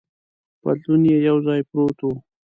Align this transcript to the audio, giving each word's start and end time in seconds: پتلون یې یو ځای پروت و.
پتلون 0.61 1.01
یې 1.11 1.17
یو 1.27 1.37
ځای 1.47 1.61
پروت 1.69 1.97
و. 2.03 2.13